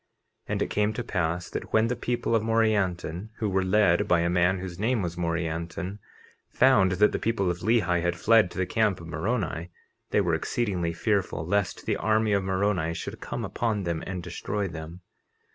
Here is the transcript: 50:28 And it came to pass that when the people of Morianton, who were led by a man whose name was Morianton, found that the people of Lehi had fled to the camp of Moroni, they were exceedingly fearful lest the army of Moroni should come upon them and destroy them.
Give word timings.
50:28 0.47 0.51
And 0.53 0.61
it 0.63 0.69
came 0.71 0.93
to 0.93 1.03
pass 1.03 1.49
that 1.51 1.73
when 1.73 1.85
the 1.87 1.95
people 1.95 2.33
of 2.33 2.41
Morianton, 2.41 3.29
who 3.37 3.47
were 3.47 3.61
led 3.63 4.07
by 4.07 4.21
a 4.21 4.31
man 4.31 4.57
whose 4.57 4.79
name 4.79 5.03
was 5.03 5.15
Morianton, 5.15 5.99
found 6.49 6.93
that 6.93 7.11
the 7.11 7.19
people 7.19 7.51
of 7.51 7.59
Lehi 7.59 8.01
had 8.01 8.15
fled 8.15 8.49
to 8.49 8.57
the 8.57 8.65
camp 8.65 8.99
of 8.99 9.05
Moroni, 9.05 9.69
they 10.09 10.19
were 10.19 10.33
exceedingly 10.33 10.91
fearful 10.91 11.45
lest 11.45 11.85
the 11.85 11.97
army 11.97 12.33
of 12.33 12.43
Moroni 12.43 12.95
should 12.95 13.21
come 13.21 13.45
upon 13.45 13.83
them 13.83 14.03
and 14.07 14.23
destroy 14.23 14.67
them. 14.67 15.01